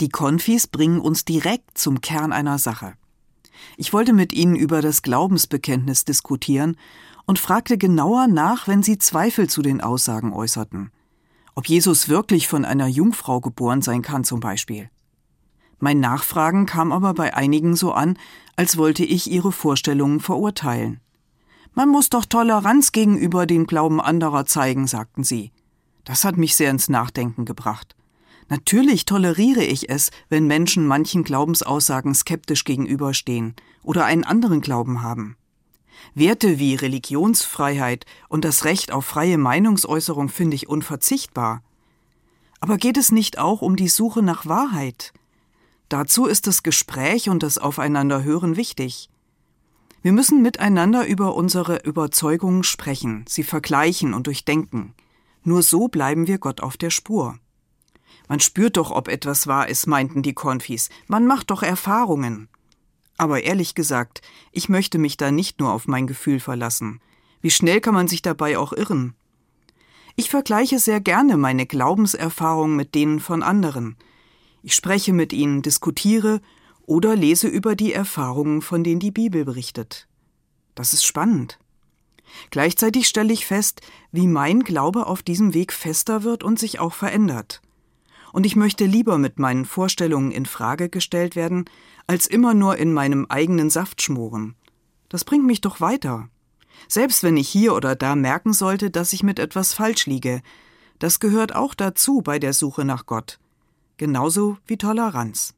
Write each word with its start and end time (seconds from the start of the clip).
Die 0.00 0.08
Konfis 0.08 0.66
bringen 0.66 0.98
uns 0.98 1.26
direkt 1.26 1.76
zum 1.76 2.00
Kern 2.00 2.32
einer 2.32 2.58
Sache. 2.58 2.94
Ich 3.76 3.92
wollte 3.92 4.14
mit 4.14 4.32
ihnen 4.32 4.56
über 4.56 4.80
das 4.80 5.02
Glaubensbekenntnis 5.02 6.06
diskutieren 6.06 6.78
und 7.26 7.38
fragte 7.38 7.76
genauer 7.76 8.26
nach, 8.26 8.66
wenn 8.66 8.82
sie 8.82 8.96
Zweifel 8.96 9.50
zu 9.50 9.60
den 9.60 9.82
Aussagen 9.82 10.32
äußerten. 10.32 10.90
Ob 11.54 11.68
Jesus 11.68 12.08
wirklich 12.08 12.48
von 12.48 12.64
einer 12.64 12.86
Jungfrau 12.86 13.42
geboren 13.42 13.82
sein 13.82 14.00
kann 14.00 14.24
zum 14.24 14.40
Beispiel. 14.40 14.88
Mein 15.78 16.00
Nachfragen 16.00 16.64
kam 16.64 16.92
aber 16.92 17.12
bei 17.12 17.34
einigen 17.34 17.76
so 17.76 17.92
an, 17.92 18.18
als 18.56 18.78
wollte 18.78 19.04
ich 19.04 19.30
ihre 19.30 19.52
Vorstellungen 19.52 20.20
verurteilen. 20.20 21.00
Man 21.74 21.90
muss 21.90 22.08
doch 22.08 22.24
Toleranz 22.24 22.92
gegenüber 22.92 23.46
dem 23.46 23.66
Glauben 23.66 24.00
anderer 24.00 24.46
zeigen, 24.46 24.86
sagten 24.86 25.24
sie. 25.24 25.52
Das 26.04 26.24
hat 26.24 26.38
mich 26.38 26.56
sehr 26.56 26.70
ins 26.70 26.88
Nachdenken 26.88 27.44
gebracht. 27.44 27.96
Natürlich 28.50 29.04
toleriere 29.04 29.62
ich 29.62 29.88
es, 29.90 30.10
wenn 30.28 30.48
Menschen 30.48 30.84
manchen 30.84 31.22
Glaubensaussagen 31.22 32.14
skeptisch 32.16 32.64
gegenüberstehen 32.64 33.54
oder 33.84 34.04
einen 34.04 34.24
anderen 34.24 34.60
Glauben 34.60 35.02
haben. 35.02 35.36
Werte 36.14 36.58
wie 36.58 36.74
Religionsfreiheit 36.74 38.06
und 38.28 38.44
das 38.44 38.64
Recht 38.64 38.90
auf 38.90 39.06
freie 39.06 39.38
Meinungsäußerung 39.38 40.28
finde 40.28 40.56
ich 40.56 40.68
unverzichtbar. 40.68 41.62
Aber 42.58 42.76
geht 42.76 42.96
es 42.96 43.12
nicht 43.12 43.38
auch 43.38 43.62
um 43.62 43.76
die 43.76 43.88
Suche 43.88 44.20
nach 44.20 44.46
Wahrheit? 44.46 45.12
Dazu 45.88 46.26
ist 46.26 46.48
das 46.48 46.64
Gespräch 46.64 47.28
und 47.28 47.44
das 47.44 47.56
Aufeinanderhören 47.56 48.56
wichtig. 48.56 49.10
Wir 50.02 50.12
müssen 50.12 50.42
miteinander 50.42 51.06
über 51.06 51.36
unsere 51.36 51.84
Überzeugungen 51.84 52.64
sprechen, 52.64 53.24
sie 53.28 53.44
vergleichen 53.44 54.12
und 54.12 54.26
durchdenken. 54.26 54.94
Nur 55.44 55.62
so 55.62 55.86
bleiben 55.86 56.26
wir 56.26 56.38
Gott 56.38 56.62
auf 56.62 56.76
der 56.76 56.90
Spur. 56.90 57.38
Man 58.30 58.38
spürt 58.38 58.76
doch, 58.76 58.92
ob 58.92 59.08
etwas 59.08 59.48
wahr 59.48 59.68
ist, 59.68 59.88
meinten 59.88 60.22
die 60.22 60.34
Konfis. 60.34 60.88
Man 61.08 61.26
macht 61.26 61.50
doch 61.50 61.64
Erfahrungen. 61.64 62.48
Aber 63.18 63.42
ehrlich 63.42 63.74
gesagt, 63.74 64.22
ich 64.52 64.68
möchte 64.68 64.98
mich 64.98 65.16
da 65.16 65.32
nicht 65.32 65.58
nur 65.58 65.72
auf 65.72 65.88
mein 65.88 66.06
Gefühl 66.06 66.38
verlassen. 66.38 67.00
Wie 67.40 67.50
schnell 67.50 67.80
kann 67.80 67.92
man 67.92 68.06
sich 68.06 68.22
dabei 68.22 68.56
auch 68.56 68.72
irren? 68.72 69.14
Ich 70.14 70.30
vergleiche 70.30 70.78
sehr 70.78 71.00
gerne 71.00 71.36
meine 71.36 71.66
Glaubenserfahrungen 71.66 72.76
mit 72.76 72.94
denen 72.94 73.18
von 73.18 73.42
anderen. 73.42 73.96
Ich 74.62 74.76
spreche 74.76 75.12
mit 75.12 75.32
ihnen, 75.32 75.62
diskutiere 75.62 76.40
oder 76.86 77.16
lese 77.16 77.48
über 77.48 77.74
die 77.74 77.92
Erfahrungen, 77.92 78.62
von 78.62 78.84
denen 78.84 79.00
die 79.00 79.10
Bibel 79.10 79.44
berichtet. 79.44 80.06
Das 80.76 80.92
ist 80.92 81.04
spannend. 81.04 81.58
Gleichzeitig 82.50 83.08
stelle 83.08 83.32
ich 83.32 83.44
fest, 83.44 83.80
wie 84.12 84.28
mein 84.28 84.60
Glaube 84.60 85.08
auf 85.08 85.24
diesem 85.24 85.52
Weg 85.52 85.72
fester 85.72 86.22
wird 86.22 86.44
und 86.44 86.60
sich 86.60 86.78
auch 86.78 86.92
verändert 86.92 87.60
und 88.32 88.46
ich 88.46 88.56
möchte 88.56 88.84
lieber 88.84 89.18
mit 89.18 89.38
meinen 89.38 89.64
Vorstellungen 89.64 90.30
in 90.30 90.46
Frage 90.46 90.88
gestellt 90.88 91.36
werden, 91.36 91.64
als 92.06 92.26
immer 92.26 92.54
nur 92.54 92.76
in 92.76 92.92
meinem 92.92 93.26
eigenen 93.28 93.70
Saft 93.70 94.02
schmoren. 94.02 94.56
Das 95.08 95.24
bringt 95.24 95.46
mich 95.46 95.60
doch 95.60 95.80
weiter. 95.80 96.28
Selbst 96.88 97.22
wenn 97.22 97.36
ich 97.36 97.48
hier 97.48 97.74
oder 97.74 97.94
da 97.96 98.16
merken 98.16 98.52
sollte, 98.52 98.90
dass 98.90 99.12
ich 99.12 99.22
mit 99.22 99.38
etwas 99.38 99.74
falsch 99.74 100.06
liege, 100.06 100.42
das 100.98 101.20
gehört 101.20 101.54
auch 101.54 101.74
dazu 101.74 102.20
bei 102.22 102.38
der 102.38 102.52
Suche 102.52 102.84
nach 102.84 103.06
Gott. 103.06 103.38
Genauso 103.96 104.56
wie 104.66 104.78
Toleranz. 104.78 105.54